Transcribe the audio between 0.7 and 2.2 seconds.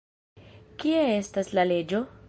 Kie estas la leĝo?